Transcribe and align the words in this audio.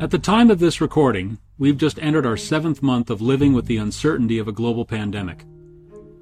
At 0.00 0.10
the 0.10 0.18
time 0.18 0.50
of 0.50 0.60
this 0.60 0.80
recording, 0.80 1.38
we've 1.58 1.76
just 1.76 1.98
entered 1.98 2.24
our 2.24 2.36
seventh 2.36 2.82
month 2.82 3.10
of 3.10 3.20
living 3.20 3.52
with 3.52 3.66
the 3.66 3.78
uncertainty 3.78 4.38
of 4.38 4.46
a 4.46 4.52
global 4.52 4.84
pandemic. 4.84 5.44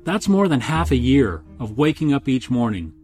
That's 0.04 0.29
more 0.29 0.48
than 0.48 0.61
half 0.61 0.90
a 0.90 0.96
year 0.96 1.42
of 1.58 1.77
waking 1.77 2.14
up 2.14 2.29
each 2.29 2.48
morning, 2.48 2.94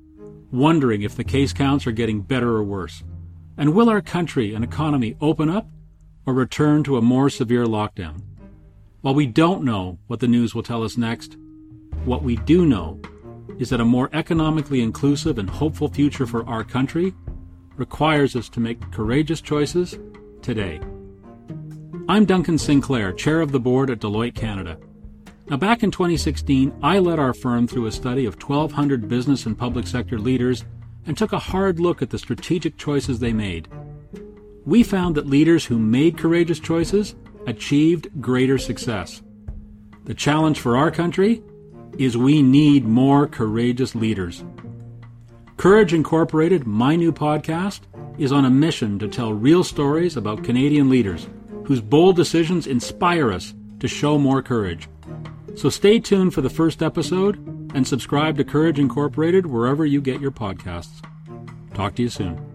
wondering 0.50 1.02
if 1.02 1.14
the 1.14 1.24
case 1.24 1.52
counts 1.52 1.86
are 1.86 1.92
getting 1.92 2.22
better 2.22 2.56
or 2.56 2.62
worse. 2.62 3.04
And 3.58 3.74
will 3.74 3.90
our 3.90 4.00
country 4.00 4.54
and 4.54 4.64
economy 4.64 5.16
open 5.20 5.50
up 5.50 5.68
or 6.24 6.32
return 6.32 6.84
to 6.84 6.96
a 6.96 7.02
more 7.02 7.28
severe 7.28 7.66
lockdown? 7.66 8.22
While 9.02 9.14
we 9.14 9.26
don't 9.26 9.64
know 9.64 9.98
what 10.06 10.20
the 10.20 10.28
news 10.28 10.54
will 10.54 10.62
tell 10.62 10.82
us 10.84 10.96
next, 10.96 11.36
what 12.04 12.22
we 12.22 12.36
do 12.36 12.64
know 12.64 13.00
is 13.58 13.68
that 13.70 13.80
a 13.80 13.84
more 13.84 14.08
economically 14.12 14.80
inclusive 14.80 15.38
and 15.38 15.50
hopeful 15.50 15.88
future 15.88 16.26
for 16.26 16.46
our 16.48 16.64
country 16.64 17.12
requires 17.82 18.36
us 18.36 18.48
to 18.48 18.60
make 18.60 18.92
courageous 18.92 19.40
choices 19.40 19.98
today. 20.40 20.80
I'm 22.08 22.24
Duncan 22.24 22.56
Sinclair, 22.56 23.12
chair 23.12 23.40
of 23.40 23.50
the 23.50 23.58
board 23.58 23.90
at 23.90 23.98
Deloitte 23.98 24.36
Canada. 24.36 24.78
Now, 25.48 25.56
back 25.56 25.82
in 25.82 25.90
2016, 25.90 26.72
I 26.80 27.00
led 27.00 27.18
our 27.18 27.34
firm 27.34 27.66
through 27.66 27.86
a 27.86 27.90
study 27.90 28.24
of 28.24 28.40
1,200 28.40 29.08
business 29.08 29.46
and 29.46 29.58
public 29.58 29.88
sector 29.88 30.16
leaders 30.16 30.64
and 31.06 31.18
took 31.18 31.32
a 31.32 31.40
hard 31.40 31.80
look 31.80 32.02
at 32.02 32.10
the 32.10 32.20
strategic 32.20 32.76
choices 32.76 33.18
they 33.18 33.32
made. 33.32 33.66
We 34.64 34.84
found 34.84 35.16
that 35.16 35.26
leaders 35.26 35.64
who 35.64 35.76
made 35.80 36.16
courageous 36.16 36.60
choices 36.60 37.16
achieved 37.48 38.06
greater 38.20 38.58
success. 38.58 39.22
The 40.04 40.14
challenge 40.14 40.60
for 40.60 40.76
our 40.76 40.92
country 40.92 41.42
is 41.98 42.16
we 42.16 42.42
need 42.42 42.84
more 42.86 43.26
courageous 43.26 43.96
leaders. 43.96 44.44
Courage 45.62 45.94
Incorporated, 45.94 46.66
my 46.66 46.96
new 46.96 47.12
podcast, 47.12 47.82
is 48.18 48.32
on 48.32 48.44
a 48.44 48.50
mission 48.50 48.98
to 48.98 49.06
tell 49.06 49.32
real 49.32 49.62
stories 49.62 50.16
about 50.16 50.42
Canadian 50.42 50.90
leaders 50.90 51.28
whose 51.66 51.80
bold 51.80 52.16
decisions 52.16 52.66
inspire 52.66 53.30
us 53.30 53.54
to 53.78 53.86
show 53.86 54.18
more 54.18 54.42
courage. 54.42 54.88
So 55.54 55.68
stay 55.68 56.00
tuned 56.00 56.34
for 56.34 56.40
the 56.40 56.50
first 56.50 56.82
episode 56.82 57.36
and 57.76 57.86
subscribe 57.86 58.36
to 58.38 58.44
Courage 58.44 58.80
Incorporated 58.80 59.46
wherever 59.46 59.86
you 59.86 60.00
get 60.00 60.20
your 60.20 60.32
podcasts. 60.32 61.00
Talk 61.74 61.94
to 61.94 62.02
you 62.02 62.08
soon. 62.08 62.51